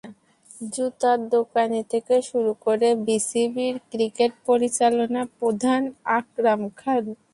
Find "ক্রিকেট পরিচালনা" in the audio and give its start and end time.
3.91-5.21